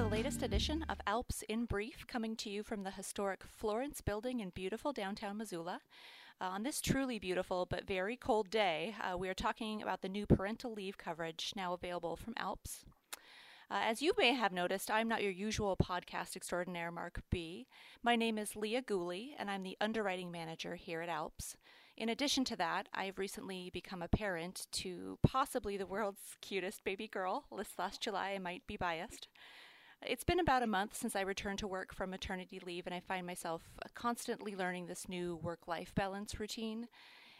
the 0.00 0.08
latest 0.08 0.42
edition 0.42 0.82
of 0.88 0.98
Alps 1.06 1.44
in 1.46 1.66
Brief, 1.66 2.06
coming 2.06 2.34
to 2.34 2.48
you 2.48 2.62
from 2.62 2.84
the 2.84 2.90
historic 2.90 3.44
Florence 3.44 4.00
Building 4.00 4.40
in 4.40 4.48
beautiful 4.48 4.94
downtown 4.94 5.36
Missoula. 5.36 5.80
Uh, 6.40 6.44
on 6.44 6.62
this 6.62 6.80
truly 6.80 7.18
beautiful 7.18 7.66
but 7.68 7.86
very 7.86 8.16
cold 8.16 8.48
day, 8.48 8.94
uh, 9.02 9.18
we 9.18 9.28
are 9.28 9.34
talking 9.34 9.82
about 9.82 10.00
the 10.00 10.08
new 10.08 10.24
parental 10.24 10.72
leave 10.72 10.96
coverage 10.96 11.52
now 11.54 11.74
available 11.74 12.16
from 12.16 12.32
Alps. 12.38 12.86
Uh, 13.70 13.82
as 13.84 14.00
you 14.00 14.14
may 14.16 14.32
have 14.32 14.52
noticed, 14.52 14.90
I'm 14.90 15.06
not 15.06 15.22
your 15.22 15.32
usual 15.32 15.76
podcast 15.76 16.34
extraordinaire, 16.34 16.90
Mark 16.90 17.20
B. 17.30 17.66
My 18.02 18.16
name 18.16 18.38
is 18.38 18.56
Leah 18.56 18.80
Gooley, 18.80 19.36
and 19.38 19.50
I'm 19.50 19.64
the 19.64 19.76
underwriting 19.82 20.30
manager 20.30 20.76
here 20.76 21.02
at 21.02 21.10
Alps. 21.10 21.56
In 21.98 22.08
addition 22.08 22.46
to 22.46 22.56
that, 22.56 22.88
I've 22.94 23.18
recently 23.18 23.68
become 23.70 24.00
a 24.00 24.08
parent 24.08 24.66
to 24.72 25.18
possibly 25.22 25.76
the 25.76 25.84
world's 25.84 26.36
cutest 26.40 26.84
baby 26.84 27.06
girl. 27.06 27.44
This 27.54 27.78
last 27.78 28.00
July, 28.00 28.30
I 28.30 28.38
might 28.38 28.66
be 28.66 28.78
biased. 28.78 29.28
It's 30.06 30.24
been 30.24 30.40
about 30.40 30.62
a 30.62 30.66
month 30.66 30.96
since 30.96 31.14
I 31.14 31.20
returned 31.20 31.58
to 31.58 31.68
work 31.68 31.94
from 31.94 32.10
maternity 32.10 32.58
leave, 32.64 32.86
and 32.86 32.94
I 32.94 33.00
find 33.00 33.26
myself 33.26 33.62
constantly 33.94 34.56
learning 34.56 34.86
this 34.86 35.08
new 35.08 35.36
work 35.36 35.68
life 35.68 35.94
balance 35.94 36.40
routine. 36.40 36.88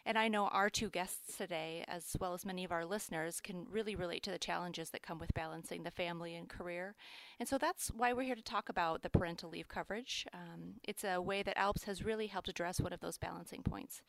And 0.04 0.18
I 0.18 0.28
know 0.28 0.46
our 0.48 0.68
two 0.68 0.90
guests 0.90 1.36
today, 1.36 1.84
as 1.88 2.16
well 2.20 2.34
as 2.34 2.44
many 2.44 2.64
of 2.64 2.72
our 2.72 2.84
listeners, 2.84 3.40
can 3.40 3.66
really 3.70 3.94
relate 3.94 4.22
to 4.24 4.30
the 4.30 4.38
challenges 4.38 4.90
that 4.90 5.02
come 5.02 5.18
with 5.18 5.32
balancing 5.32 5.82
the 5.82 5.90
family 5.90 6.34
and 6.34 6.48
career. 6.48 6.96
And 7.38 7.48
so 7.48 7.56
that's 7.56 7.88
why 7.88 8.12
we're 8.12 8.24
here 8.24 8.34
to 8.34 8.42
talk 8.42 8.68
about 8.68 9.02
the 9.02 9.10
parental 9.10 9.50
leave 9.50 9.68
coverage. 9.68 10.26
Um, 10.34 10.74
it's 10.84 11.04
a 11.04 11.20
way 11.20 11.42
that 11.42 11.58
ALPS 11.58 11.84
has 11.84 12.04
really 12.04 12.26
helped 12.26 12.48
address 12.48 12.80
one 12.80 12.92
of 12.92 13.00
those 13.00 13.18
balancing 13.18 13.62
points. 13.62 14.02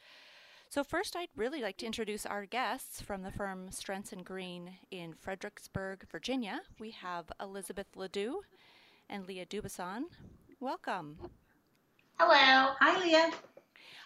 So, 0.72 0.86
first, 0.86 1.18
I'd 1.18 1.28
really 1.36 1.62
like 1.62 1.76
to 1.80 1.86
introduce 1.86 2.26
our 2.26 2.46
guests 2.46 3.02
from 3.02 3.24
the 3.24 3.32
firm 3.32 3.68
Strentz 3.72 4.14
Greene 4.24 4.72
in 4.90 5.12
Fredericksburg, 5.12 6.08
Virginia. 6.10 6.62
We 6.80 6.92
have 6.92 7.26
Elizabeth 7.42 7.88
Ledoux 7.94 8.44
and 9.10 9.28
Leah 9.28 9.46
Dubuisson. 9.46 10.04
Welcome. 10.62 11.18
Hello. 12.18 12.74
Hi, 12.80 13.04
Leah. 13.04 13.32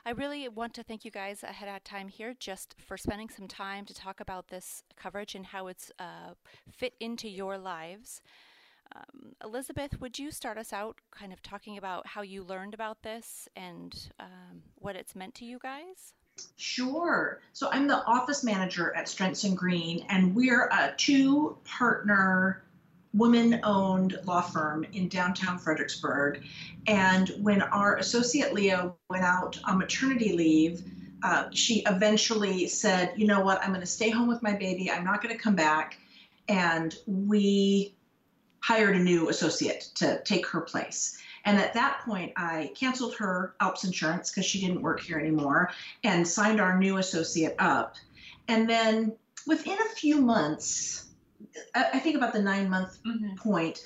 I 0.07 0.09
really 0.09 0.49
want 0.49 0.73
to 0.73 0.81
thank 0.81 1.05
you 1.05 1.11
guys 1.11 1.43
ahead 1.43 1.69
of 1.69 1.83
time 1.83 2.07
here 2.07 2.33
just 2.39 2.73
for 2.83 2.97
spending 2.97 3.29
some 3.29 3.47
time 3.47 3.85
to 3.85 3.93
talk 3.93 4.19
about 4.19 4.47
this 4.47 4.81
coverage 4.95 5.35
and 5.35 5.45
how 5.45 5.67
it's 5.67 5.91
uh, 5.99 6.33
fit 6.71 6.95
into 6.99 7.29
your 7.29 7.59
lives. 7.59 8.23
Um, 8.95 9.33
Elizabeth, 9.43 10.01
would 10.01 10.17
you 10.17 10.31
start 10.31 10.57
us 10.57 10.73
out 10.73 10.97
kind 11.11 11.31
of 11.31 11.43
talking 11.43 11.77
about 11.77 12.07
how 12.07 12.23
you 12.23 12.41
learned 12.41 12.73
about 12.73 13.03
this 13.03 13.47
and 13.55 14.09
um, 14.19 14.63
what 14.79 14.95
it's 14.95 15.15
meant 15.15 15.35
to 15.35 15.45
you 15.45 15.59
guys? 15.61 16.15
Sure. 16.57 17.39
So 17.53 17.69
I'm 17.71 17.87
the 17.87 18.03
office 18.05 18.43
manager 18.43 18.93
at 18.95 19.05
Strentz 19.05 19.53
Greene, 19.55 20.05
and 20.09 20.35
we're 20.35 20.65
a 20.65 20.93
two 20.97 21.57
partner 21.63 22.65
woman 23.13 23.61
owned 23.63 24.19
law 24.25 24.41
firm 24.41 24.85
in 24.93 25.07
downtown 25.07 25.57
Fredericksburg. 25.57 26.43
And 26.87 27.31
when 27.39 27.61
our 27.61 27.95
associate 27.95 28.53
Leah 28.53 28.91
went 29.09 29.23
out 29.23 29.57
on 29.63 29.77
maternity 29.77 30.33
leave, 30.33 30.83
uh, 31.23 31.45
she 31.51 31.81
eventually 31.87 32.67
said, 32.67 33.13
You 33.15 33.25
know 33.25 33.39
what? 33.39 33.61
I'm 33.63 33.69
going 33.69 33.79
to 33.81 33.87
stay 33.87 34.09
home 34.09 34.27
with 34.27 34.43
my 34.43 34.53
baby. 34.53 34.91
I'm 34.91 35.05
not 35.05 35.23
going 35.23 35.35
to 35.35 35.41
come 35.41 35.55
back. 35.55 35.97
And 36.47 36.95
we 37.07 37.95
hired 38.59 38.95
a 38.95 38.99
new 38.99 39.29
associate 39.29 39.89
to 39.95 40.21
take 40.23 40.45
her 40.47 40.61
place. 40.61 41.17
And 41.45 41.57
at 41.59 41.73
that 41.75 42.01
point, 42.03 42.33
I 42.35 42.71
canceled 42.75 43.15
her 43.15 43.55
Alps 43.59 43.83
insurance 43.83 44.31
because 44.31 44.45
she 44.45 44.59
didn't 44.59 44.81
work 44.81 44.99
here 44.99 45.19
anymore 45.19 45.71
and 46.03 46.27
signed 46.27 46.59
our 46.59 46.77
new 46.77 46.97
associate 46.97 47.55
up. 47.59 47.95
And 48.47 48.69
then 48.69 49.13
within 49.45 49.77
a 49.79 49.95
few 49.95 50.19
months, 50.21 51.05
I 51.73 51.99
think 51.99 52.15
about 52.15 52.33
the 52.33 52.41
nine 52.41 52.69
month 52.69 52.97
mm-hmm. 53.03 53.35
point, 53.35 53.85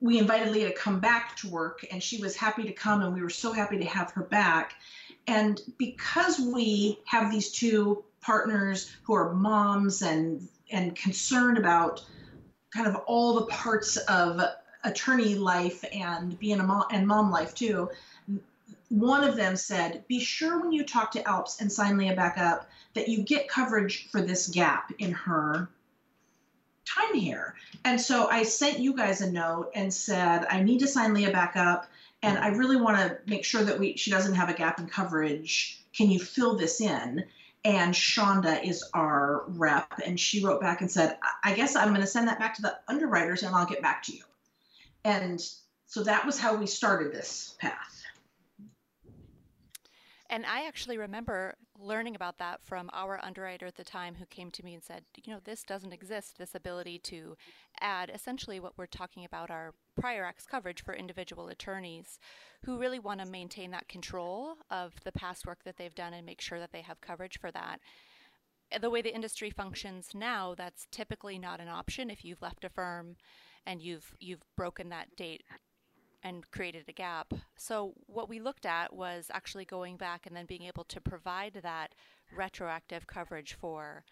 we 0.00 0.18
invited 0.18 0.52
Leah 0.52 0.68
to 0.68 0.74
come 0.74 1.00
back 1.00 1.36
to 1.36 1.48
work, 1.48 1.84
and 1.90 2.02
she 2.02 2.20
was 2.20 2.36
happy 2.36 2.64
to 2.64 2.72
come, 2.72 3.02
and 3.02 3.14
we 3.14 3.22
were 3.22 3.30
so 3.30 3.52
happy 3.52 3.78
to 3.78 3.84
have 3.84 4.10
her 4.12 4.24
back. 4.24 4.74
And 5.28 5.60
because 5.78 6.40
we 6.40 6.98
have 7.06 7.30
these 7.30 7.52
two 7.52 8.04
partners 8.20 8.96
who 9.02 9.14
are 9.14 9.32
moms 9.32 10.02
and 10.02 10.48
and 10.70 10.96
concerned 10.96 11.58
about 11.58 12.04
kind 12.74 12.86
of 12.86 12.96
all 13.06 13.34
the 13.34 13.46
parts 13.46 13.96
of 13.96 14.40
attorney 14.84 15.34
life 15.34 15.84
and 15.92 16.38
being 16.38 16.60
a 16.60 16.62
mom 16.62 16.84
and 16.90 17.06
mom 17.06 17.30
life 17.30 17.54
too, 17.54 17.90
one 18.88 19.24
of 19.24 19.36
them 19.36 19.56
said, 19.56 20.04
be 20.06 20.20
sure 20.20 20.60
when 20.60 20.72
you 20.72 20.84
talk 20.84 21.10
to 21.12 21.26
Alps 21.28 21.60
and 21.60 21.72
sign 21.72 21.96
Leah 21.96 22.14
back 22.14 22.36
up 22.38 22.68
that 22.94 23.08
you 23.08 23.22
get 23.22 23.48
coverage 23.48 24.08
for 24.10 24.20
this 24.20 24.48
gap 24.48 24.92
in 24.98 25.12
her 25.12 25.68
time 26.84 27.14
here. 27.14 27.54
And 27.84 28.00
so 28.00 28.28
I 28.28 28.42
sent 28.42 28.80
you 28.80 28.94
guys 28.94 29.20
a 29.20 29.30
note 29.30 29.70
and 29.74 29.92
said, 29.92 30.46
I 30.50 30.62
need 30.62 30.80
to 30.80 30.88
sign 30.88 31.14
Leah 31.14 31.32
back 31.32 31.56
up 31.56 31.88
and 32.22 32.38
I 32.38 32.48
really 32.48 32.76
want 32.76 32.98
to 32.98 33.18
make 33.26 33.44
sure 33.44 33.64
that 33.64 33.78
we 33.78 33.96
she 33.96 34.10
doesn't 34.10 34.34
have 34.34 34.48
a 34.48 34.54
gap 34.54 34.78
in 34.78 34.86
coverage. 34.86 35.80
Can 35.94 36.10
you 36.10 36.20
fill 36.20 36.56
this 36.56 36.80
in? 36.80 37.24
And 37.64 37.94
Shonda 37.94 38.62
is 38.64 38.84
our 38.92 39.44
rep, 39.46 40.00
and 40.04 40.18
she 40.18 40.44
wrote 40.44 40.60
back 40.60 40.80
and 40.80 40.90
said, 40.90 41.16
I 41.44 41.54
guess 41.54 41.76
I'm 41.76 41.90
going 41.90 42.00
to 42.00 42.08
send 42.08 42.26
that 42.26 42.40
back 42.40 42.56
to 42.56 42.62
the 42.62 42.76
underwriters 42.88 43.44
and 43.44 43.54
I'll 43.54 43.66
get 43.66 43.80
back 43.80 44.02
to 44.04 44.12
you. 44.12 44.24
And 45.04 45.42
so 45.86 46.02
that 46.04 46.24
was 46.24 46.38
how 46.38 46.56
we 46.56 46.66
started 46.66 47.12
this 47.12 47.56
path. 47.60 48.02
And 50.32 50.46
I 50.46 50.66
actually 50.66 50.96
remember 50.96 51.56
learning 51.78 52.16
about 52.16 52.38
that 52.38 52.64
from 52.64 52.88
our 52.94 53.20
underwriter 53.22 53.66
at 53.66 53.76
the 53.76 53.84
time 53.84 54.14
who 54.14 54.24
came 54.24 54.50
to 54.52 54.64
me 54.64 54.72
and 54.72 54.82
said, 54.82 55.02
you 55.22 55.30
know, 55.30 55.40
this 55.44 55.62
doesn't 55.62 55.92
exist, 55.92 56.38
this 56.38 56.54
ability 56.54 57.00
to 57.00 57.36
add 57.82 58.10
essentially 58.14 58.58
what 58.58 58.72
we're 58.78 58.86
talking 58.86 59.26
about 59.26 59.50
our 59.50 59.74
prior 60.00 60.24
acts 60.24 60.46
coverage 60.46 60.82
for 60.82 60.94
individual 60.94 61.48
attorneys 61.48 62.18
who 62.64 62.78
really 62.78 62.98
want 62.98 63.20
to 63.20 63.26
maintain 63.26 63.72
that 63.72 63.88
control 63.88 64.54
of 64.70 64.94
the 65.04 65.12
past 65.12 65.46
work 65.46 65.64
that 65.64 65.76
they've 65.76 65.94
done 65.94 66.14
and 66.14 66.24
make 66.24 66.40
sure 66.40 66.58
that 66.58 66.72
they 66.72 66.80
have 66.80 67.02
coverage 67.02 67.38
for 67.38 67.50
that. 67.50 67.80
The 68.80 68.88
way 68.88 69.02
the 69.02 69.14
industry 69.14 69.50
functions 69.50 70.12
now, 70.14 70.54
that's 70.56 70.86
typically 70.90 71.38
not 71.38 71.60
an 71.60 71.68
option 71.68 72.08
if 72.08 72.24
you've 72.24 72.40
left 72.40 72.64
a 72.64 72.70
firm 72.70 73.16
and 73.66 73.82
you've 73.82 74.14
you've 74.20 74.42
broken 74.56 74.88
that 74.90 75.14
date 75.16 75.42
and 76.22 76.48
created 76.50 76.84
a 76.88 76.92
gap. 76.92 77.32
So 77.56 77.94
what 78.06 78.28
we 78.28 78.40
looked 78.40 78.66
at 78.66 78.94
was 78.94 79.26
actually 79.32 79.64
going 79.64 79.96
back 79.96 80.26
and 80.26 80.36
then 80.36 80.46
being 80.46 80.62
able 80.62 80.84
to 80.84 81.00
provide 81.00 81.58
that 81.62 81.94
retroactive 82.36 83.06
coverage 83.06 83.54
for 83.54 84.04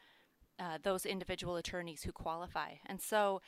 uh, 0.59 0.79
those 0.83 1.07
individual 1.07 1.57
attorneys 1.57 2.03
who 2.03 2.13
qualify. 2.13 2.73
And 2.87 3.01
so 3.01 3.41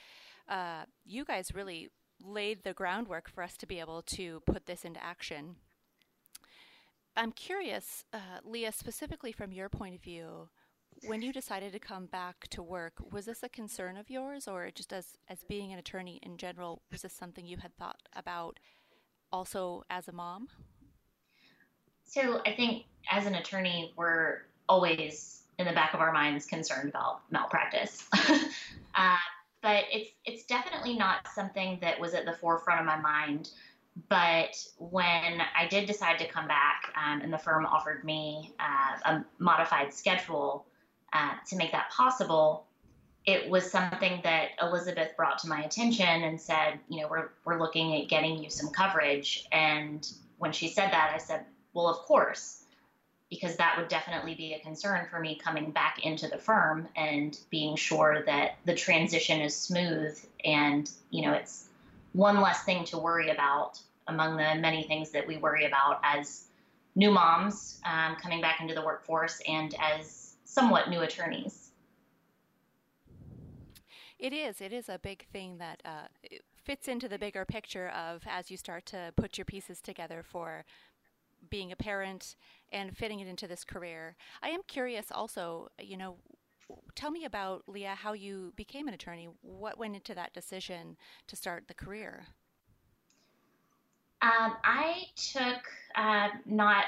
uh, 0.48 0.84
you 1.04 1.24
guys 1.24 1.54
really 1.54 1.88
laid 2.24 2.62
the 2.62 2.72
groundwork 2.72 3.28
for 3.28 3.42
us 3.42 3.56
to 3.58 3.66
be 3.66 3.80
able 3.80 4.02
to 4.02 4.40
put 4.46 4.66
this 4.66 4.84
into 4.84 5.02
action. 5.02 5.56
I'm 7.16 7.32
curious, 7.32 8.04
uh, 8.12 8.40
Leah, 8.44 8.72
specifically 8.72 9.32
from 9.32 9.52
your 9.52 9.68
point 9.68 9.94
of 9.94 10.02
view, 10.02 10.48
when 11.06 11.22
you 11.22 11.32
decided 11.32 11.72
to 11.72 11.78
come 11.78 12.06
back 12.06 12.48
to 12.50 12.62
work, 12.62 12.94
was 13.10 13.26
this 13.26 13.42
a 13.42 13.48
concern 13.48 13.96
of 13.96 14.10
yours, 14.10 14.46
or 14.46 14.70
just 14.70 14.92
as 14.92 15.18
as 15.28 15.44
being 15.44 15.72
an 15.72 15.78
attorney 15.78 16.20
in 16.22 16.36
general, 16.36 16.82
was 16.90 17.02
this 17.02 17.12
something 17.12 17.46
you 17.46 17.58
had 17.58 17.76
thought 17.76 18.08
about 18.14 18.58
also 19.32 19.82
as 19.90 20.08
a 20.08 20.12
mom? 20.12 20.48
So 22.04 22.40
I 22.46 22.52
think 22.52 22.84
as 23.10 23.26
an 23.26 23.34
attorney, 23.34 23.92
we're 23.96 24.42
always 24.68 25.42
in 25.58 25.66
the 25.66 25.72
back 25.72 25.94
of 25.94 26.00
our 26.00 26.12
minds 26.12 26.46
concerned 26.46 26.88
about 26.88 27.22
malpractice. 27.30 28.06
uh, 28.94 29.16
but 29.62 29.84
it's 29.90 30.10
it's 30.24 30.44
definitely 30.44 30.96
not 30.96 31.26
something 31.34 31.78
that 31.80 31.98
was 31.98 32.14
at 32.14 32.24
the 32.24 32.32
forefront 32.32 32.80
of 32.80 32.86
my 32.86 32.98
mind. 32.98 33.50
But 34.08 34.56
when 34.78 35.42
I 35.54 35.66
did 35.68 35.86
decide 35.86 36.18
to 36.18 36.26
come 36.26 36.48
back, 36.48 36.92
um, 36.96 37.20
and 37.20 37.32
the 37.32 37.38
firm 37.38 37.66
offered 37.66 38.04
me 38.04 38.54
uh, 38.58 39.10
a 39.10 39.24
modified 39.38 39.92
schedule, 39.92 40.66
uh, 41.12 41.32
to 41.48 41.56
make 41.56 41.72
that 41.72 41.90
possible, 41.90 42.66
it 43.24 43.48
was 43.48 43.70
something 43.70 44.20
that 44.24 44.50
Elizabeth 44.60 45.16
brought 45.16 45.38
to 45.40 45.48
my 45.48 45.62
attention 45.62 46.06
and 46.06 46.40
said, 46.40 46.78
you 46.88 47.00
know, 47.00 47.08
we're, 47.08 47.30
we're 47.44 47.58
looking 47.58 47.94
at 48.00 48.08
getting 48.08 48.42
you 48.42 48.50
some 48.50 48.70
coverage. 48.70 49.46
And 49.52 50.08
when 50.38 50.52
she 50.52 50.68
said 50.68 50.90
that, 50.90 51.12
I 51.14 51.18
said, 51.18 51.44
well, 51.72 51.88
of 51.88 51.98
course, 51.98 52.64
because 53.30 53.56
that 53.56 53.78
would 53.78 53.88
definitely 53.88 54.34
be 54.34 54.54
a 54.54 54.58
concern 54.58 55.06
for 55.08 55.20
me 55.20 55.40
coming 55.42 55.70
back 55.70 56.04
into 56.04 56.28
the 56.28 56.36
firm 56.36 56.88
and 56.96 57.38
being 57.48 57.76
sure 57.76 58.22
that 58.26 58.56
the 58.64 58.74
transition 58.74 59.40
is 59.40 59.56
smooth 59.56 60.18
and, 60.44 60.90
you 61.10 61.22
know, 61.22 61.32
it's 61.32 61.68
one 62.12 62.40
less 62.40 62.62
thing 62.64 62.84
to 62.84 62.98
worry 62.98 63.30
about 63.30 63.80
among 64.08 64.36
the 64.36 64.54
many 64.56 64.82
things 64.82 65.12
that 65.12 65.26
we 65.26 65.36
worry 65.36 65.64
about 65.64 66.00
as 66.02 66.44
new 66.94 67.10
moms 67.10 67.80
um, 67.86 68.16
coming 68.16 68.40
back 68.40 68.60
into 68.60 68.74
the 68.74 68.84
workforce 68.84 69.40
and 69.48 69.74
as 69.80 70.21
somewhat 70.52 70.90
new 70.90 71.00
attorneys. 71.00 71.70
It 74.18 74.32
is. 74.32 74.60
It 74.60 74.72
is 74.72 74.88
a 74.88 74.98
big 74.98 75.26
thing 75.32 75.58
that 75.58 75.82
uh, 75.84 76.06
fits 76.62 76.86
into 76.86 77.08
the 77.08 77.18
bigger 77.18 77.44
picture 77.44 77.88
of 77.88 78.22
as 78.26 78.50
you 78.50 78.56
start 78.56 78.86
to 78.86 79.12
put 79.16 79.38
your 79.38 79.44
pieces 79.46 79.80
together 79.80 80.22
for 80.22 80.64
being 81.50 81.72
a 81.72 81.76
parent 81.76 82.36
and 82.70 82.96
fitting 82.96 83.18
it 83.20 83.26
into 83.26 83.48
this 83.48 83.64
career. 83.64 84.14
I 84.42 84.50
am 84.50 84.60
curious 84.68 85.06
also, 85.10 85.68
you 85.80 85.96
know, 85.96 86.18
tell 86.94 87.10
me 87.10 87.24
about 87.24 87.64
Leah, 87.66 87.96
how 87.96 88.12
you 88.12 88.52
became 88.54 88.86
an 88.86 88.94
attorney. 88.94 89.28
What 89.40 89.78
went 89.78 89.96
into 89.96 90.14
that 90.14 90.32
decision 90.34 90.96
to 91.26 91.34
start 91.34 91.64
the 91.66 91.74
career? 91.74 92.26
Um, 94.20 94.54
I 94.62 95.02
took 95.16 95.62
uh, 95.96 96.28
not 96.46 96.84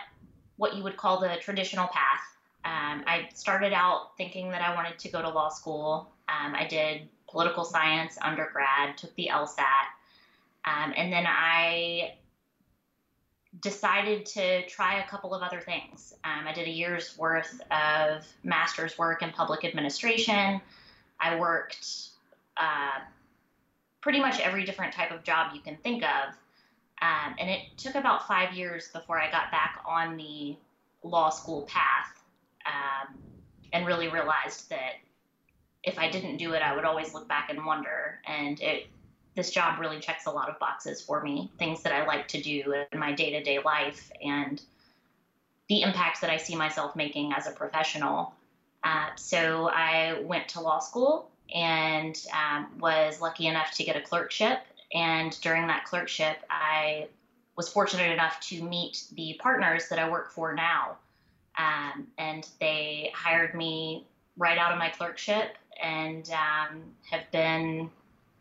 what 0.56 0.76
you 0.76 0.84
would 0.84 0.96
call 0.96 1.18
the 1.18 1.36
traditional 1.40 1.88
path. 1.88 2.33
Um, 2.64 3.04
I 3.06 3.28
started 3.34 3.72
out 3.72 4.16
thinking 4.16 4.50
that 4.50 4.62
I 4.62 4.74
wanted 4.74 4.98
to 4.98 5.08
go 5.10 5.20
to 5.20 5.28
law 5.28 5.50
school. 5.50 6.10
Um, 6.28 6.54
I 6.54 6.66
did 6.66 7.08
political 7.28 7.64
science 7.64 8.16
undergrad, 8.22 8.96
took 8.96 9.14
the 9.16 9.28
LSAT, 9.30 9.64
um, 10.64 10.94
and 10.96 11.12
then 11.12 11.24
I 11.26 12.14
decided 13.60 14.26
to 14.26 14.66
try 14.66 15.00
a 15.00 15.08
couple 15.08 15.34
of 15.34 15.42
other 15.42 15.60
things. 15.60 16.14
Um, 16.24 16.46
I 16.46 16.52
did 16.52 16.66
a 16.66 16.70
year's 16.70 17.16
worth 17.18 17.60
of 17.70 18.26
master's 18.42 18.96
work 18.98 19.22
in 19.22 19.30
public 19.30 19.64
administration. 19.64 20.60
I 21.20 21.38
worked 21.38 22.08
uh, 22.56 23.00
pretty 24.00 24.20
much 24.20 24.40
every 24.40 24.64
different 24.64 24.92
type 24.92 25.10
of 25.10 25.22
job 25.22 25.52
you 25.54 25.60
can 25.60 25.76
think 25.76 26.02
of. 26.02 26.34
Um, 27.02 27.34
and 27.38 27.50
it 27.50 27.60
took 27.76 27.94
about 27.94 28.26
five 28.26 28.54
years 28.54 28.88
before 28.88 29.20
I 29.20 29.30
got 29.30 29.50
back 29.50 29.82
on 29.86 30.16
the 30.16 30.56
law 31.02 31.28
school 31.28 31.62
path 31.62 32.23
um, 32.66 33.14
and 33.72 33.86
really 33.86 34.08
realized 34.08 34.70
that 34.70 34.94
if 35.82 35.98
I 35.98 36.10
didn't 36.10 36.38
do 36.38 36.54
it, 36.54 36.62
I 36.62 36.74
would 36.74 36.84
always 36.84 37.12
look 37.12 37.28
back 37.28 37.50
and 37.50 37.64
wonder. 37.64 38.20
And 38.26 38.60
it 38.60 38.88
this 39.34 39.50
job 39.50 39.80
really 39.80 39.98
checks 39.98 40.26
a 40.26 40.30
lot 40.30 40.48
of 40.48 40.58
boxes 40.58 41.00
for 41.00 41.20
me, 41.20 41.50
things 41.58 41.82
that 41.82 41.92
I 41.92 42.06
like 42.06 42.28
to 42.28 42.40
do 42.40 42.72
in 42.92 42.98
my 42.98 43.12
day 43.12 43.30
to 43.30 43.42
day 43.42 43.58
life 43.64 44.10
and 44.22 44.62
the 45.68 45.82
impact 45.82 46.20
that 46.20 46.30
I 46.30 46.36
see 46.36 46.54
myself 46.54 46.94
making 46.94 47.32
as 47.32 47.46
a 47.46 47.50
professional. 47.50 48.34
Uh, 48.84 49.08
so 49.16 49.68
I 49.72 50.20
went 50.22 50.48
to 50.50 50.60
law 50.60 50.78
school 50.78 51.30
and 51.52 52.16
um, 52.32 52.78
was 52.78 53.20
lucky 53.20 53.46
enough 53.46 53.72
to 53.72 53.84
get 53.84 53.96
a 53.96 54.00
clerkship. 54.00 54.60
And 54.92 55.38
during 55.40 55.66
that 55.66 55.84
clerkship, 55.84 56.36
I 56.48 57.08
was 57.56 57.68
fortunate 57.68 58.12
enough 58.12 58.38
to 58.40 58.62
meet 58.62 59.04
the 59.14 59.38
partners 59.40 59.88
that 59.88 59.98
I 59.98 60.08
work 60.08 60.30
for 60.32 60.54
now. 60.54 60.96
Um, 61.58 62.08
and 62.18 62.48
they 62.60 63.10
hired 63.14 63.54
me 63.54 64.06
right 64.36 64.58
out 64.58 64.72
of 64.72 64.78
my 64.78 64.88
clerkship 64.88 65.56
and 65.82 66.28
um, 66.30 66.82
have 67.10 67.30
been 67.30 67.90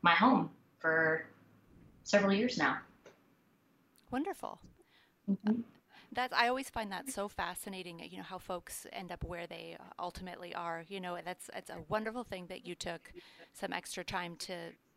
my 0.01 0.13
home 0.13 0.50
for 0.80 1.25
several 2.04 2.33
years 2.33 2.57
now. 2.57 2.77
Wonderful. 4.12 4.60
Mm-hmm. 5.30 5.62
That's 6.12 6.33
I 6.33 6.48
always 6.48 6.69
find 6.69 6.92
that 6.92 7.10
so 7.10 7.27
fascinating. 7.27 8.00
You 8.12 8.18
know 8.18 8.24
how 8.24 8.38
folks 8.38 8.86
end 8.94 9.12
up 9.12 9.24
where 9.24 9.48
they 9.48 9.77
ultimately 9.98 10.54
are. 10.54 10.83
You 10.88 11.00
know 11.00 11.18
that's 11.25 11.50
it's 11.56 11.71
a 11.71 11.80
wonderful 11.89 12.24
thing 12.24 12.45
that 12.48 12.68
you 12.68 12.75
took 12.75 13.12
some 13.54 13.74
extra 13.74 14.04
time 14.04 14.36
to 14.39 14.56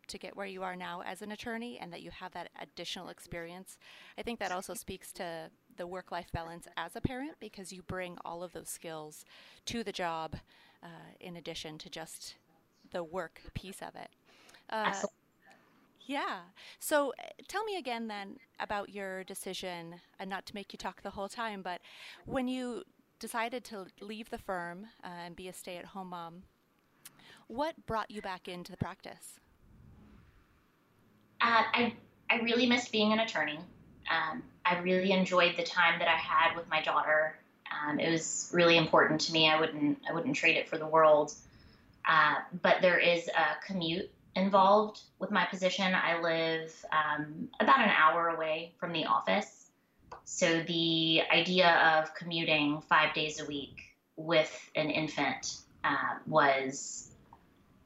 to 0.09 0.19
get 0.19 0.37
where 0.37 0.47
you 0.47 0.63
are 0.63 0.77
now 0.77 1.03
as 1.05 1.23
an 1.23 1.33
attorney, 1.33 1.79
and 1.81 1.93
that 1.93 2.03
you 2.03 2.11
have 2.11 2.33
that 2.33 2.51
additional 2.61 3.09
experience. 3.09 3.79
I 4.19 4.23
think 4.23 4.39
that 4.41 4.53
also 4.53 4.75
speaks 4.75 5.13
to 5.13 5.51
the 5.77 5.87
work 5.87 6.11
life 6.11 6.31
balance 6.33 6.67
as 6.77 6.97
a 6.97 7.01
parent 7.01 7.37
because 7.41 7.73
you 7.73 7.83
bring 7.83 8.19
all 8.25 8.43
of 8.43 8.53
those 8.53 8.69
skills 8.69 9.25
to 9.67 9.83
the 9.83 9.93
job 9.93 10.37
uh, 10.83 11.13
in 11.21 11.37
addition 11.37 11.79
to 11.79 11.91
just 11.91 12.37
the 12.91 13.03
work 13.03 13.41
piece 13.55 13.83
of 13.83 13.95
it. 13.95 14.11
Uh, 14.71 14.93
yeah. 16.07 16.41
So 16.79 17.13
uh, 17.19 17.29
tell 17.49 17.65
me 17.65 17.77
again 17.77 18.09
then 18.09 18.37
about 18.61 18.91
your 18.91 19.25
decision, 19.25 19.97
and 20.19 20.31
not 20.31 20.47
to 20.47 20.55
make 20.55 20.73
you 20.73 20.79
talk 20.79 21.03
the 21.03 21.11
whole 21.11 21.29
time, 21.29 21.63
but 21.63 21.81
when 22.25 22.49
you 22.49 22.85
decided 23.19 23.65
to 23.65 23.87
leave 24.01 24.31
the 24.31 24.39
firm 24.39 24.87
uh, 25.03 25.09
and 25.25 25.37
be 25.37 25.49
a 25.49 25.53
stay 25.53 25.77
at 25.77 25.87
home 25.87 26.11
mom, 26.11 26.43
what 27.49 27.87
brought 27.87 28.11
you 28.11 28.21
back 28.21 28.49
into 28.49 28.71
the 28.71 28.77
practice? 28.77 29.41
Uh, 31.41 31.63
I, 31.73 31.95
I 32.31 32.37
really 32.41 32.67
missed 32.67 32.91
being 32.93 33.13
an 33.13 33.21
attorney. 33.21 33.59
Um, 34.11 34.43
I 34.65 34.79
really 34.79 35.13
enjoyed 35.13 35.57
the 35.57 35.63
time 35.63 35.99
that 35.99 36.09
I 36.09 36.17
had 36.17 36.57
with 36.57 36.69
my 36.69 36.83
daughter. 36.83 37.37
Um, 37.71 37.99
it 37.99 38.11
was 38.11 38.51
really 38.53 38.77
important 38.77 39.21
to 39.23 39.33
me. 39.33 39.49
I 39.49 39.61
wouldn't 39.61 39.99
I 40.09 40.15
wouldn't 40.15 40.37
trade 40.37 40.57
it 40.57 40.69
for 40.69 40.79
the 40.79 40.87
world. 40.87 41.33
Uh, 42.09 42.37
but 42.63 42.83
there 42.83 42.99
is 42.99 43.29
a 43.29 43.67
commute 43.67 44.11
involved 44.37 45.01
with 45.19 45.31
my 45.31 45.45
position. 45.45 45.93
I 45.95 46.21
live 46.21 46.73
um, 46.93 47.49
about 47.59 47.81
an 47.81 47.91
hour 47.91 48.29
away 48.29 48.73
from 48.79 48.93
the 48.93 49.07
office. 49.07 49.71
So 50.25 50.63
the 50.63 51.23
idea 51.33 51.69
of 51.99 52.15
commuting 52.15 52.81
five 52.89 53.15
days 53.15 53.41
a 53.41 53.47
week 53.47 53.77
with 54.17 54.71
an 54.75 54.91
infant 54.91 55.59
uh, 55.85 56.19
was 56.27 57.11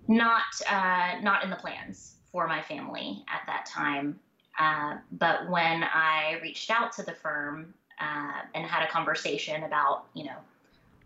not 0.08 0.43
uh, 0.69 1.20
not 1.23 1.44
in 1.44 1.50
the 1.50 1.56
plans 1.56 2.14
for 2.32 2.46
my 2.46 2.62
family 2.62 3.25
at 3.28 3.46
that 3.46 3.66
time. 3.66 4.19
Uh, 4.61 4.99
but 5.12 5.49
when 5.49 5.83
I 5.83 6.39
reached 6.43 6.71
out 6.71 6.93
to 6.93 7.03
the 7.03 7.15
firm 7.15 7.73
uh, 7.99 8.43
and 8.55 8.67
had 8.67 8.87
a 8.87 8.91
conversation 8.91 9.62
about, 9.62 10.05
you 10.12 10.25
know, 10.25 10.37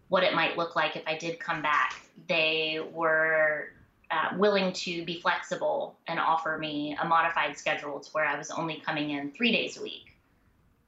what 0.08 0.24
it 0.24 0.34
might 0.34 0.58
look 0.58 0.74
like 0.74 0.96
if 0.96 1.04
I 1.06 1.16
did 1.16 1.38
come 1.38 1.62
back, 1.62 2.00
they 2.28 2.80
were 2.92 3.68
uh, 4.10 4.30
willing 4.36 4.72
to 4.72 5.04
be 5.04 5.20
flexible 5.20 5.96
and 6.08 6.18
offer 6.18 6.58
me 6.58 6.96
a 7.00 7.06
modified 7.06 7.56
schedule 7.56 8.00
to 8.00 8.10
where 8.10 8.24
I 8.24 8.36
was 8.36 8.50
only 8.50 8.82
coming 8.84 9.10
in 9.10 9.30
three 9.30 9.52
days 9.52 9.78
a 9.78 9.82
week 9.82 10.16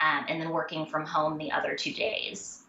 um, 0.00 0.26
and 0.28 0.40
then 0.40 0.50
working 0.50 0.86
from 0.86 1.06
home 1.06 1.38
the 1.38 1.52
other 1.52 1.76
two 1.76 1.92
days. 1.92 2.62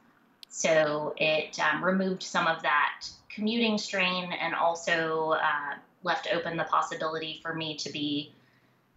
So 0.48 1.16
it 1.18 1.60
um, 1.60 1.84
removed 1.84 2.22
some 2.22 2.46
of 2.46 2.62
that 2.62 3.10
commuting 3.30 3.80
strain 3.80 4.32
and 4.32 4.54
also 4.54 5.32
uh, 5.42 5.76
left 6.04 6.28
open 6.32 6.56
the 6.56 6.66
possibility 6.66 7.40
for 7.42 7.56
me 7.56 7.76
to 7.78 7.92
be 7.92 8.32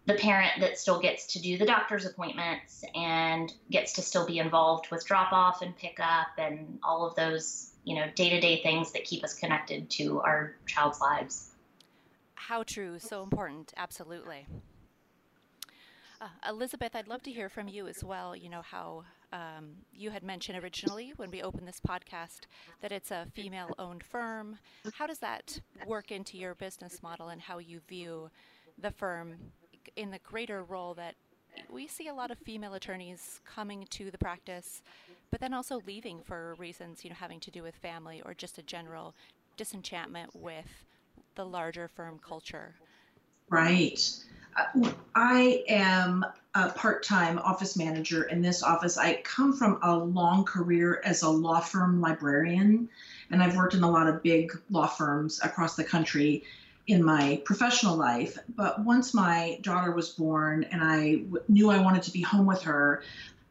the 0.05 0.15
parent 0.15 0.51
that 0.59 0.77
still 0.77 0.99
gets 0.99 1.27
to 1.27 1.39
do 1.39 1.57
the 1.57 1.65
doctor's 1.65 2.05
appointments 2.05 2.83
and 2.95 3.53
gets 3.69 3.93
to 3.93 4.01
still 4.01 4.25
be 4.25 4.39
involved 4.39 4.89
with 4.91 5.05
drop 5.05 5.31
off 5.31 5.61
and 5.61 5.77
pick 5.77 5.99
up 5.99 6.27
and 6.37 6.79
all 6.83 7.05
of 7.05 7.15
those 7.15 7.71
you 7.83 7.95
know 7.95 8.05
day-to-day 8.15 8.61
things 8.63 8.91
that 8.91 9.03
keep 9.03 9.23
us 9.23 9.33
connected 9.33 9.89
to 9.89 10.19
our 10.21 10.55
child's 10.65 10.99
lives 10.99 11.51
how 12.47 12.63
true, 12.63 12.97
so 12.97 13.21
important, 13.21 13.71
absolutely. 13.77 14.47
Uh, 16.19 16.27
Elizabeth, 16.49 16.95
I'd 16.95 17.07
love 17.07 17.21
to 17.23 17.31
hear 17.31 17.49
from 17.49 17.67
you 17.67 17.87
as 17.87 18.03
well. 18.03 18.35
You 18.35 18.49
know 18.49 18.63
how 18.63 19.03
um, 19.31 19.75
you 19.93 20.09
had 20.09 20.23
mentioned 20.23 20.61
originally 20.61 21.13
when 21.17 21.29
we 21.29 21.43
opened 21.43 21.67
this 21.67 21.79
podcast 21.79 22.41
that 22.81 22.91
it's 22.91 23.11
a 23.11 23.27
female 23.35 23.73
owned 23.77 24.03
firm. 24.03 24.57
How 24.95 25.05
does 25.05 25.19
that 25.19 25.61
work 25.85 26.11
into 26.11 26.35
your 26.35 26.55
business 26.55 27.01
model 27.03 27.29
and 27.29 27.39
how 27.39 27.59
you 27.59 27.79
view 27.87 28.31
the 28.77 28.91
firm 28.91 29.35
in 29.95 30.11
the 30.11 30.19
greater 30.19 30.63
role 30.63 30.93
that 30.95 31.15
we 31.69 31.87
see 31.87 32.07
a 32.07 32.13
lot 32.13 32.31
of 32.31 32.37
female 32.39 32.73
attorneys 32.73 33.41
coming 33.45 33.85
to 33.89 34.11
the 34.11 34.17
practice, 34.17 34.81
but 35.29 35.39
then 35.39 35.53
also 35.53 35.81
leaving 35.85 36.21
for 36.21 36.55
reasons, 36.57 37.03
you 37.03 37.09
know, 37.09 37.15
having 37.19 37.39
to 37.41 37.51
do 37.51 37.63
with 37.63 37.75
family 37.75 38.21
or 38.25 38.33
just 38.33 38.57
a 38.57 38.63
general 38.63 39.13
disenchantment 39.57 40.35
with 40.35 40.85
the 41.35 41.45
larger 41.45 41.87
firm 41.87 42.19
culture? 42.25 42.75
Right. 43.49 43.99
Uh, 44.57 44.91
I 45.15 45.63
am 45.67 46.25
a 46.55 46.69
part 46.69 47.03
time 47.03 47.39
office 47.39 47.77
manager 47.77 48.23
in 48.23 48.41
this 48.41 48.63
office. 48.63 48.97
I 48.97 49.21
come 49.23 49.53
from 49.53 49.79
a 49.81 49.95
long 49.95 50.43
career 50.43 51.01
as 51.05 51.21
a 51.21 51.29
law 51.29 51.59
firm 51.59 52.01
librarian, 52.01 52.89
and 53.29 53.41
I've 53.41 53.55
worked 53.55 53.73
in 53.73 53.83
a 53.83 53.89
lot 53.89 54.07
of 54.07 54.21
big 54.23 54.51
law 54.69 54.87
firms 54.87 55.39
across 55.43 55.75
the 55.75 55.83
country 55.83 56.43
in 56.87 57.03
my 57.03 57.41
professional 57.45 57.95
life. 57.95 58.37
But 58.55 58.83
once 58.83 59.13
my 59.13 59.59
daughter 59.61 59.91
was 59.91 60.09
born 60.09 60.65
and 60.71 60.83
I 60.83 61.15
w- 61.15 61.43
knew 61.47 61.69
I 61.69 61.79
wanted 61.79 62.03
to 62.03 62.11
be 62.11 62.21
home 62.21 62.45
with 62.45 62.61
her, 62.63 63.03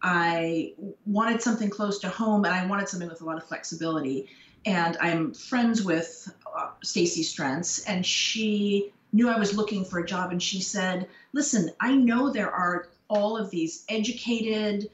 I 0.03 0.75
wanted 1.07 1.43
something 1.43 1.71
close 1.71 1.99
to 2.01 2.09
home 2.09 2.45
and 2.45 2.55
I 2.55 2.67
wanted 2.67 2.89
something 2.89 3.09
with 3.09 3.21
a 3.21 3.25
lot 3.25 3.37
of 3.37 3.45
flexibility 3.45 4.29
and 4.67 4.97
I'm 5.01 5.33
friends 5.33 5.83
with 5.83 6.33
uh, 6.55 6.71
Stacy 6.83 7.23
Strentz, 7.23 7.83
and 7.87 8.05
she 8.05 8.93
knew 9.13 9.29
I 9.29 9.39
was 9.39 9.57
looking 9.57 9.85
for 9.85 9.99
a 9.99 10.07
job, 10.07 10.31
and 10.31 10.43
she 10.43 10.61
said, 10.61 11.09
"Listen, 11.33 11.71
I 11.81 11.95
know 11.95 12.31
there 12.31 12.51
are 12.51 12.89
all 13.09 13.37
of 13.37 13.51
these 13.51 13.85
educated, 13.89 14.91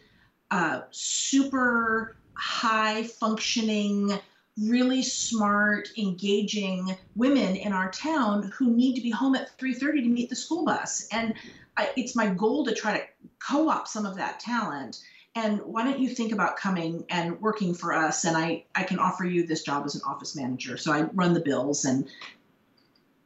uh, 0.51 0.83
super 0.91 2.17
high 2.35 3.05
functioning." 3.05 4.19
Really 4.59 5.03
smart 5.03 5.89
engaging 5.99 6.97
women 7.15 7.57
in 7.57 7.73
our 7.73 7.91
town 7.91 8.51
who 8.57 8.71
need 8.71 8.95
to 8.95 9.03
be 9.03 9.11
home 9.11 9.35
at 9.35 9.57
3.30 9.59 10.03
to 10.03 10.09
meet 10.09 10.31
the 10.31 10.37
school 10.37 10.65
bus. 10.65 11.07
And 11.13 11.35
I, 11.77 11.91
it's 11.97 12.17
my 12.17 12.29
goal 12.29 12.65
to 12.65 12.75
try 12.75 12.99
to 12.99 13.05
co-op 13.39 13.87
some 13.87 14.07
of 14.07 14.17
that 14.17 14.41
talent. 14.41 15.03
And 15.35 15.61
why 15.61 15.85
don't 15.85 15.99
you 15.99 16.09
think 16.09 16.33
about 16.33 16.57
coming 16.57 17.05
and 17.11 17.39
working 17.43 17.75
for 17.75 17.93
us? 17.93 18.25
And 18.25 18.35
I, 18.35 18.65
I 18.75 18.85
can 18.85 18.99
offer 18.99 19.27
you 19.27 19.47
this 19.47 19.63
job 19.63 19.85
as 19.85 19.95
an 19.95 20.01
office 20.07 20.35
manager. 20.35 20.79
So 20.79 20.91
i 20.91 21.03
run 21.03 21.35
the 21.35 21.41
bills 21.41 21.85
and 21.85 22.09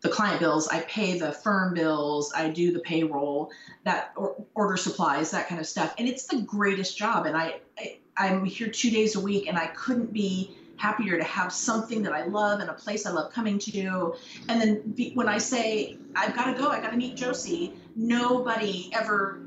the 0.00 0.08
client 0.08 0.40
bills. 0.40 0.66
I 0.66 0.80
pay 0.80 1.16
the 1.16 1.30
firm 1.30 1.74
bills. 1.74 2.32
I 2.34 2.48
do 2.48 2.72
the 2.72 2.80
payroll 2.80 3.52
that 3.84 4.12
or, 4.16 4.34
order 4.54 4.76
supplies 4.76 5.30
that 5.30 5.46
kind 5.46 5.60
of 5.60 5.66
stuff. 5.66 5.94
And 5.96 6.08
it's 6.08 6.24
the 6.24 6.42
greatest 6.42 6.98
job. 6.98 7.26
And 7.26 7.36
I, 7.36 7.60
I 7.78 7.98
i'm 8.16 8.44
here 8.44 8.68
two 8.68 8.90
days 8.90 9.14
a 9.14 9.20
week 9.20 9.46
and 9.46 9.56
i 9.56 9.68
couldn't 9.68 10.12
be 10.12 10.54
happier 10.80 11.18
to 11.18 11.24
have 11.24 11.52
something 11.52 12.02
that 12.02 12.12
I 12.12 12.24
love 12.24 12.60
and 12.60 12.70
a 12.70 12.72
place 12.72 13.04
I 13.04 13.10
love 13.10 13.32
coming 13.32 13.58
to. 13.58 14.14
And 14.48 14.60
then 14.60 14.92
be, 14.92 15.12
when 15.12 15.28
I 15.28 15.36
say 15.36 15.98
I've 16.16 16.34
got 16.34 16.46
to 16.46 16.58
go, 16.58 16.68
I 16.68 16.80
got 16.80 16.92
to 16.92 16.96
meet 16.96 17.16
Josie, 17.16 17.74
nobody 17.94 18.90
ever 18.94 19.42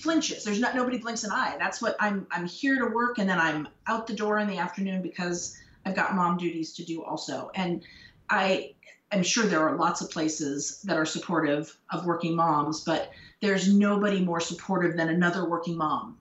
flinches. 0.00 0.44
There's 0.44 0.60
not 0.60 0.76
nobody 0.76 0.98
blinks 0.98 1.24
an 1.24 1.32
eye. 1.32 1.56
That's 1.58 1.82
what 1.82 1.96
I'm. 1.98 2.26
I'm 2.30 2.46
here 2.46 2.78
to 2.78 2.94
work, 2.94 3.18
and 3.18 3.28
then 3.28 3.38
I'm 3.38 3.68
out 3.88 4.06
the 4.06 4.14
door 4.14 4.38
in 4.38 4.48
the 4.48 4.58
afternoon 4.58 5.02
because 5.02 5.56
I've 5.84 5.96
got 5.96 6.14
mom 6.14 6.36
duties 6.36 6.74
to 6.74 6.84
do 6.84 7.02
also. 7.02 7.50
And 7.54 7.82
I 8.30 8.74
am 9.10 9.22
sure 9.22 9.44
there 9.44 9.68
are 9.68 9.76
lots 9.76 10.00
of 10.02 10.10
places 10.10 10.82
that 10.84 10.96
are 10.96 11.06
supportive 11.06 11.76
of 11.90 12.06
working 12.06 12.36
moms, 12.36 12.84
but 12.84 13.10
there's 13.40 13.72
nobody 13.72 14.24
more 14.24 14.40
supportive 14.40 14.96
than 14.96 15.08
another 15.08 15.48
working 15.48 15.76
mom. 15.76 16.18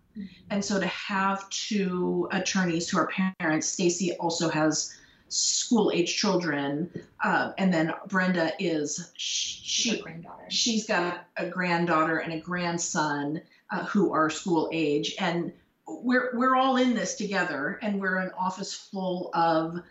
And 0.50 0.64
so 0.64 0.80
to 0.80 0.88
have 0.88 1.50
two 1.50 2.28
attorneys 2.32 2.90
who 2.90 2.98
are 2.98 3.10
parents, 3.40 3.68
Stacy 3.68 4.14
also 4.14 4.50
has 4.50 4.96
school 5.28 5.92
age 5.94 6.16
children, 6.16 6.90
uh, 7.24 7.52
and 7.58 7.74
then 7.74 7.94
Brenda 8.08 8.52
is 8.60 9.12
she 9.18 10.02
she's 10.50 10.86
got 10.86 11.28
a 11.38 11.48
granddaughter 11.48 12.20
and 12.20 12.34
a 12.34 12.40
grandson 12.40 13.42
uh, 13.72 13.86
who 13.86 14.14
are 14.14 14.30
school 14.30 14.70
age, 14.72 15.16
and 15.20 15.52
we're 15.88 16.32
we're 16.36 16.56
all 16.56 16.78
in 16.78 16.94
this 16.94 17.16
together, 17.16 17.80
and 17.82 18.00
we're 18.00 18.18
an 18.18 18.32
office 18.38 18.74
full 18.74 19.32
of 19.34 19.82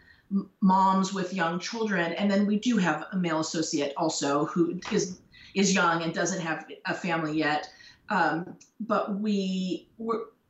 moms 0.60 1.12
with 1.12 1.34
young 1.34 1.58
children, 1.58 2.12
and 2.12 2.30
then 2.30 2.46
we 2.46 2.58
do 2.58 2.76
have 2.76 3.06
a 3.12 3.16
male 3.16 3.40
associate 3.40 3.92
also 3.96 4.46
who 4.46 4.80
is 4.90 5.20
is 5.54 5.74
young 5.74 6.02
and 6.02 6.14
doesn't 6.14 6.40
have 6.40 6.66
a 6.86 6.94
family 6.94 7.36
yet. 7.36 7.68
Um, 8.08 8.56
but 8.80 9.18
we 9.18 9.88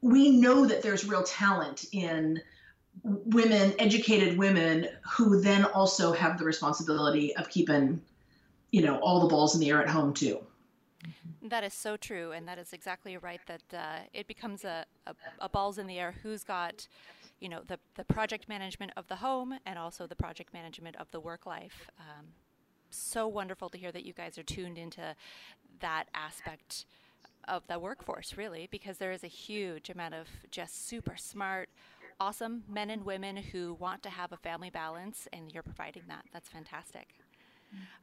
we 0.00 0.30
know 0.30 0.66
that 0.66 0.82
there's 0.82 1.04
real 1.04 1.22
talent 1.22 1.86
in 1.92 2.40
women, 3.02 3.74
educated 3.78 4.36
women, 4.38 4.88
who 5.02 5.40
then 5.40 5.64
also 5.64 6.12
have 6.12 6.38
the 6.38 6.44
responsibility 6.44 7.34
of 7.36 7.48
keeping, 7.48 8.00
you 8.70 8.82
know, 8.82 8.98
all 8.98 9.20
the 9.20 9.26
balls 9.26 9.54
in 9.54 9.60
the 9.60 9.70
air 9.70 9.82
at 9.82 9.88
home 9.88 10.12
too. 10.12 10.38
That 11.42 11.64
is 11.64 11.74
so 11.74 11.96
true, 11.96 12.32
and 12.32 12.48
that 12.48 12.58
is 12.58 12.72
exactly 12.72 13.16
right. 13.16 13.40
That 13.46 13.62
uh, 13.72 13.98
it 14.12 14.26
becomes 14.26 14.64
a, 14.64 14.84
a, 15.06 15.14
a, 15.40 15.48
balls 15.48 15.78
in 15.78 15.86
the 15.86 15.98
air. 15.98 16.14
Who's 16.22 16.44
got, 16.44 16.88
you 17.40 17.48
know, 17.48 17.60
the 17.66 17.78
the 17.96 18.04
project 18.04 18.48
management 18.48 18.92
of 18.96 19.06
the 19.08 19.16
home 19.16 19.58
and 19.66 19.78
also 19.78 20.06
the 20.06 20.16
project 20.16 20.52
management 20.54 20.96
of 20.96 21.10
the 21.10 21.20
work 21.20 21.44
life. 21.44 21.90
Um, 21.98 22.26
so 22.88 23.26
wonderful 23.28 23.68
to 23.70 23.78
hear 23.78 23.92
that 23.92 24.04
you 24.04 24.12
guys 24.12 24.38
are 24.38 24.42
tuned 24.42 24.78
into 24.78 25.14
that 25.80 26.04
aspect 26.14 26.86
of 27.48 27.66
the 27.66 27.78
workforce, 27.78 28.36
really, 28.36 28.68
because 28.70 28.98
there 28.98 29.12
is 29.12 29.24
a 29.24 29.28
huge 29.28 29.90
amount 29.90 30.14
of 30.14 30.28
just 30.50 30.88
super 30.88 31.16
smart, 31.16 31.68
awesome 32.20 32.64
men 32.68 32.90
and 32.90 33.04
women 33.04 33.36
who 33.36 33.74
want 33.74 34.02
to 34.02 34.10
have 34.10 34.32
a 34.32 34.36
family 34.36 34.70
balance, 34.70 35.28
and 35.32 35.52
you're 35.52 35.62
providing 35.62 36.02
that. 36.08 36.24
That's 36.32 36.48
fantastic. 36.48 37.08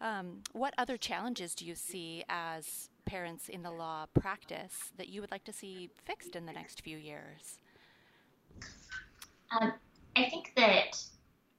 Um, 0.01 0.41
what 0.51 0.73
other 0.77 0.97
challenges 0.97 1.55
do 1.55 1.65
you 1.65 1.75
see 1.75 2.23
as 2.27 2.89
parents 3.05 3.49
in 3.49 3.63
the 3.63 3.71
law 3.71 4.05
practice 4.19 4.91
that 4.97 5.09
you 5.09 5.21
would 5.21 5.31
like 5.31 5.45
to 5.45 5.53
see 5.53 5.89
fixed 6.05 6.35
in 6.35 6.45
the 6.45 6.51
next 6.51 6.81
few 6.81 6.97
years? 6.97 7.59
Um, 9.59 9.73
I 10.15 10.29
think 10.29 10.53
that 10.55 11.01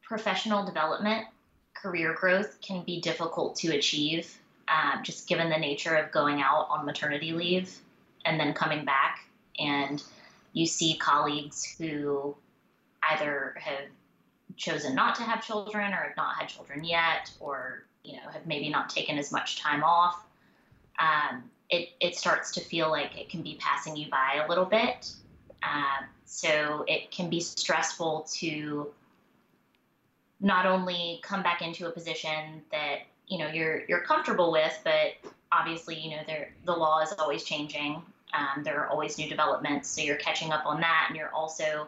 professional 0.03 0.65
development, 0.65 1.27
career 1.75 2.15
growth 2.15 2.61
can 2.61 2.85
be 2.85 3.01
difficult 3.01 3.57
to 3.57 3.75
achieve, 3.75 4.39
um, 4.73 5.03
just 5.03 5.29
given 5.29 5.51
the 5.51 5.59
nature 5.59 5.95
of 5.97 6.11
going 6.13 6.41
out 6.41 6.69
on 6.71 6.87
maternity 6.87 7.33
leave 7.33 7.77
and 8.25 8.41
then 8.41 8.55
coming 8.55 8.85
back. 8.85 9.21
And 9.59 10.03
you 10.53 10.67
see 10.67 10.97
colleagues 10.97 11.65
who 11.79 12.35
either 13.11 13.55
have 13.59 13.89
chosen 14.57 14.95
not 14.95 15.15
to 15.17 15.23
have 15.23 15.45
children 15.45 15.93
or 15.93 15.97
have 15.97 16.17
not 16.17 16.37
had 16.37 16.49
children 16.49 16.85
yet, 16.85 17.31
or 17.41 17.85
you 18.05 18.15
know 18.15 18.31
have 18.33 18.47
maybe 18.47 18.69
not 18.69 18.91
taken 18.91 19.19
as 19.19 19.33
much 19.33 19.61
time 19.61 19.83
off, 19.85 20.25
um, 20.99 21.45
it 21.71 21.91
it 22.01 22.17
starts 22.17 22.53
to 22.53 22.61
feel 22.61 22.91
like 22.91 23.19
it 23.19 23.29
can 23.29 23.43
be 23.43 23.59
passing 23.61 23.97
you 23.97 24.11
by 24.11 24.43
a 24.45 24.49
little 24.49 24.65
bit. 24.65 25.13
Um, 25.63 26.07
so 26.25 26.85
it 26.89 27.11
can 27.11 27.29
be 27.31 27.41
stressful 27.41 28.27
to 28.35 28.89
not 30.41 30.67
only 30.67 31.21
come 31.23 31.43
back 31.43 31.63
into 31.63 31.87
a 31.87 31.91
position 31.91 32.63
that 32.73 33.03
you 33.27 33.39
know 33.39 33.49
you're 33.49 33.83
you're 33.89 34.01
comfortable 34.01 34.53
with, 34.53 34.79
but 34.85 35.15
obviously 35.51 35.99
you 35.99 36.11
know 36.11 36.23
there 36.27 36.51
the 36.65 36.73
law 36.73 37.01
is 37.01 37.13
always 37.19 37.45
changing. 37.45 38.03
Um, 38.35 38.65
there 38.65 38.81
are 38.81 38.89
always 38.89 39.19
new 39.19 39.29
developments, 39.29 39.91
so 39.91 40.01
you're 40.01 40.17
catching 40.17 40.53
up 40.53 40.65
on 40.65 40.81
that, 40.81 41.07
and 41.09 41.17
you're 41.17 41.33
also 41.35 41.87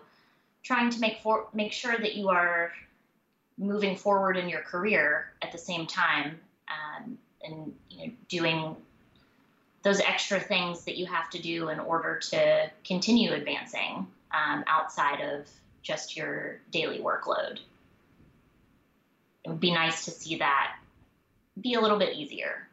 trying 0.62 0.90
to 0.90 1.00
make 1.00 1.20
for 1.22 1.46
make 1.52 1.72
sure 1.72 1.96
that 1.96 2.14
you 2.14 2.28
are 2.28 2.72
moving 3.56 3.96
forward 3.96 4.36
in 4.36 4.48
your 4.48 4.60
career 4.60 5.32
at 5.40 5.52
the 5.52 5.58
same 5.58 5.86
time 5.86 6.38
um, 6.68 7.18
and 7.44 7.72
you 7.90 8.06
know, 8.06 8.12
doing 8.28 8.76
those 9.82 10.00
extra 10.00 10.40
things 10.40 10.84
that 10.84 10.96
you 10.96 11.06
have 11.06 11.30
to 11.30 11.40
do 11.40 11.68
in 11.68 11.78
order 11.78 12.18
to 12.18 12.70
continue 12.84 13.32
advancing 13.32 14.06
um, 14.32 14.64
outside 14.66 15.20
of 15.20 15.46
just 15.82 16.16
your 16.16 16.58
daily 16.72 16.98
workload. 16.98 17.58
It 19.44 19.50
would 19.50 19.60
be 19.60 19.72
nice 19.72 20.06
to 20.06 20.10
see 20.10 20.38
that 20.38 20.76
be 21.60 21.74
a 21.74 21.80
little 21.80 21.98
bit 21.98 22.16
easier. 22.16 22.68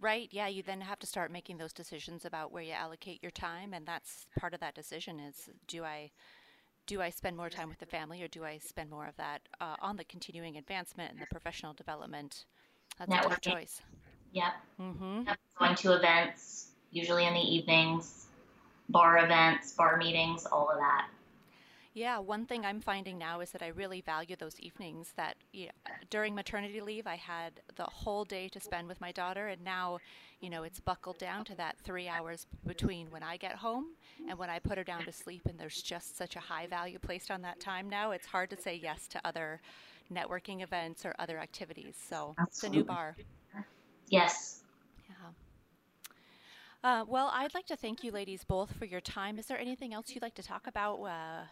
Right. 0.00 0.28
Yeah. 0.30 0.46
You 0.46 0.62
then 0.62 0.80
have 0.80 0.98
to 1.00 1.06
start 1.06 1.32
making 1.32 1.58
those 1.58 1.72
decisions 1.72 2.24
about 2.24 2.52
where 2.52 2.62
you 2.62 2.72
allocate 2.72 3.22
your 3.22 3.32
time, 3.32 3.74
and 3.74 3.84
that's 3.84 4.26
part 4.38 4.54
of 4.54 4.60
that 4.60 4.74
decision. 4.74 5.18
Is 5.18 5.48
do 5.66 5.82
I 5.84 6.12
do 6.88 7.02
I 7.02 7.10
spend 7.10 7.36
more 7.36 7.50
time 7.50 7.68
with 7.68 7.78
the 7.78 7.86
family 7.86 8.22
or 8.22 8.28
do 8.28 8.44
I 8.44 8.58
spend 8.58 8.90
more 8.90 9.06
of 9.06 9.16
that 9.16 9.42
uh, 9.60 9.76
on 9.80 9.96
the 9.96 10.04
continuing 10.04 10.56
advancement 10.56 11.12
and 11.12 11.20
the 11.20 11.26
professional 11.26 11.74
development? 11.74 12.46
That's 12.98 13.10
Networking. 13.10 13.26
a 13.26 13.28
tough 13.28 13.40
choice. 13.40 13.82
Yep. 14.32 14.52
Mm-hmm. 14.80 15.22
yep. 15.26 15.38
Going 15.58 15.74
to 15.76 15.92
events, 15.92 16.68
usually 16.90 17.26
in 17.26 17.34
the 17.34 17.40
evenings, 17.40 18.26
bar 18.88 19.18
events, 19.18 19.72
bar 19.72 19.98
meetings, 19.98 20.46
all 20.46 20.70
of 20.70 20.78
that. 20.78 21.08
Yeah, 21.94 22.18
one 22.18 22.46
thing 22.46 22.64
I'm 22.64 22.80
finding 22.80 23.18
now 23.18 23.40
is 23.40 23.50
that 23.50 23.62
I 23.62 23.68
really 23.68 24.00
value 24.00 24.36
those 24.36 24.60
evenings 24.60 25.12
that 25.16 25.36
you 25.52 25.66
know, 25.66 25.72
during 26.10 26.34
maternity 26.34 26.80
leave 26.80 27.06
I 27.06 27.16
had 27.16 27.60
the 27.76 27.84
whole 27.84 28.24
day 28.24 28.48
to 28.50 28.60
spend 28.60 28.88
with 28.88 29.00
my 29.00 29.10
daughter 29.10 29.48
and 29.48 29.62
now, 29.64 29.98
you 30.40 30.50
know, 30.50 30.62
it's 30.62 30.80
buckled 30.80 31.18
down 31.18 31.44
to 31.46 31.54
that 31.56 31.76
3 31.82 32.06
hours 32.08 32.46
between 32.66 33.10
when 33.10 33.22
I 33.22 33.36
get 33.36 33.56
home 33.56 33.96
and 34.28 34.38
when 34.38 34.50
I 34.50 34.58
put 34.58 34.78
her 34.78 34.84
down 34.84 35.04
to 35.06 35.12
sleep 35.12 35.42
and 35.46 35.58
there's 35.58 35.82
just 35.82 36.16
such 36.16 36.36
a 36.36 36.40
high 36.40 36.66
value 36.66 36.98
placed 36.98 37.30
on 37.30 37.42
that 37.42 37.58
time 37.58 37.88
now. 37.88 38.12
It's 38.12 38.26
hard 38.26 38.50
to 38.50 38.56
say 38.56 38.76
yes 38.76 39.08
to 39.08 39.20
other 39.24 39.60
networking 40.12 40.62
events 40.62 41.04
or 41.04 41.14
other 41.18 41.38
activities. 41.38 41.96
So, 41.98 42.36
Absolutely. 42.38 42.48
it's 42.48 42.62
a 42.64 42.68
new 42.68 42.84
bar. 42.84 43.16
Yes. 44.08 44.62
Uh, 46.84 47.04
well, 47.08 47.30
I'd 47.34 47.54
like 47.54 47.66
to 47.66 47.76
thank 47.76 48.04
you 48.04 48.12
ladies 48.12 48.44
both 48.44 48.72
for 48.72 48.84
your 48.84 49.00
time. 49.00 49.38
Is 49.38 49.46
there 49.46 49.58
anything 49.58 49.92
else 49.92 50.14
you'd 50.14 50.22
like 50.22 50.36
to 50.36 50.42
talk 50.42 50.66
about 50.66 51.02
uh, 51.02 51.42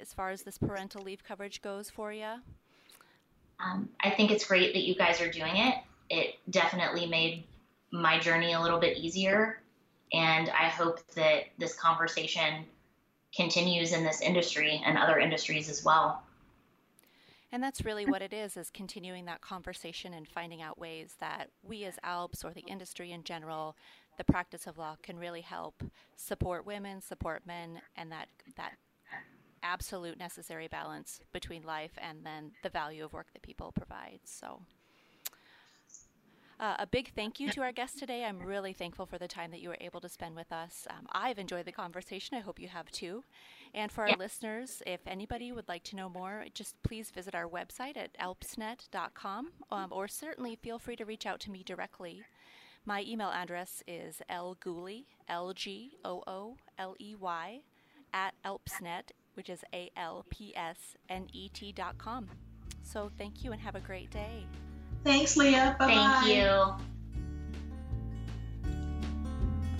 as 0.00 0.12
far 0.12 0.30
as 0.30 0.42
this 0.42 0.56
parental 0.56 1.02
leave 1.02 1.24
coverage 1.24 1.62
goes 1.62 1.90
for 1.90 2.12
you? 2.12 2.34
Um, 3.58 3.88
I 4.00 4.10
think 4.10 4.30
it's 4.30 4.46
great 4.46 4.72
that 4.74 4.82
you 4.82 4.94
guys 4.94 5.20
are 5.20 5.30
doing 5.30 5.56
it. 5.56 5.74
It 6.10 6.34
definitely 6.50 7.06
made 7.06 7.44
my 7.90 8.18
journey 8.20 8.52
a 8.52 8.60
little 8.60 8.78
bit 8.78 8.98
easier. 8.98 9.60
And 10.12 10.48
I 10.50 10.68
hope 10.68 11.00
that 11.14 11.44
this 11.58 11.74
conversation 11.74 12.64
continues 13.34 13.92
in 13.92 14.04
this 14.04 14.20
industry 14.20 14.80
and 14.84 14.96
other 14.96 15.18
industries 15.18 15.70
as 15.70 15.84
well. 15.84 16.22
And 17.50 17.62
that's 17.62 17.84
really 17.84 18.06
what 18.06 18.22
it 18.22 18.32
is, 18.32 18.56
is 18.56 18.70
continuing 18.70 19.26
that 19.26 19.42
conversation 19.42 20.14
and 20.14 20.26
finding 20.26 20.62
out 20.62 20.78
ways 20.78 21.16
that 21.20 21.50
we 21.62 21.84
as 21.84 21.98
ALPS 22.02 22.44
or 22.44 22.52
the 22.52 22.62
industry 22.62 23.12
in 23.12 23.24
general, 23.24 23.76
the 24.18 24.24
practice 24.24 24.66
of 24.66 24.78
law 24.78 24.96
can 25.02 25.18
really 25.18 25.40
help 25.40 25.82
support 26.16 26.66
women, 26.66 27.00
support 27.00 27.46
men, 27.46 27.80
and 27.96 28.12
that, 28.12 28.28
that 28.56 28.72
absolute 29.62 30.18
necessary 30.18 30.68
balance 30.68 31.20
between 31.32 31.62
life 31.62 31.92
and 31.98 32.24
then 32.24 32.52
the 32.62 32.68
value 32.68 33.04
of 33.04 33.12
work 33.12 33.32
that 33.32 33.42
people 33.42 33.72
provide. 33.72 34.20
So, 34.24 34.60
uh, 36.60 36.76
a 36.78 36.86
big 36.86 37.12
thank 37.16 37.40
you 37.40 37.50
to 37.50 37.60
our 37.60 37.72
guest 37.72 37.98
today. 37.98 38.24
I'm 38.24 38.38
really 38.38 38.72
thankful 38.72 39.04
for 39.04 39.18
the 39.18 39.26
time 39.26 39.50
that 39.50 39.60
you 39.60 39.68
were 39.68 39.78
able 39.80 40.00
to 40.00 40.08
spend 40.08 40.36
with 40.36 40.52
us. 40.52 40.86
Um, 40.90 41.08
I've 41.10 41.40
enjoyed 41.40 41.64
the 41.64 41.72
conversation. 41.72 42.36
I 42.36 42.40
hope 42.40 42.60
you 42.60 42.68
have 42.68 42.88
too. 42.92 43.24
And 43.74 43.90
for 43.90 44.02
our 44.02 44.10
yeah. 44.10 44.16
listeners, 44.16 44.80
if 44.86 45.00
anybody 45.06 45.50
would 45.50 45.68
like 45.68 45.82
to 45.84 45.96
know 45.96 46.08
more, 46.08 46.44
just 46.54 46.80
please 46.84 47.10
visit 47.10 47.34
our 47.34 47.48
website 47.48 47.96
at 47.96 48.16
alpsnet.com 48.18 49.50
um, 49.72 49.88
or 49.90 50.06
certainly 50.06 50.54
feel 50.54 50.78
free 50.78 50.94
to 50.96 51.04
reach 51.04 51.26
out 51.26 51.40
to 51.40 51.50
me 51.50 51.64
directly. 51.64 52.22
My 52.84 53.04
email 53.06 53.28
address 53.28 53.82
is 53.86 54.20
lgooley, 54.28 55.04
L 55.28 55.52
G 55.52 55.92
O 56.04 56.22
O 56.26 56.56
L 56.78 56.96
E 56.98 57.14
Y, 57.14 57.60
at 58.12 58.34
alpsnet, 58.44 59.12
which 59.34 59.48
is 59.48 59.60
A 59.72 59.90
L 59.96 60.26
P 60.30 60.52
S 60.56 60.96
N 61.08 61.28
E 61.32 61.48
T 61.48 61.72
dot 61.72 61.96
com. 61.98 62.28
So 62.82 63.10
thank 63.18 63.44
you 63.44 63.52
and 63.52 63.60
have 63.60 63.76
a 63.76 63.80
great 63.80 64.10
day. 64.10 64.46
Thanks, 65.04 65.36
Leah. 65.36 65.76
Bye 65.78 65.86
Thank 65.86 66.26
you. 66.26 66.74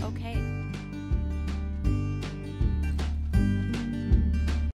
Okay. 0.07 0.52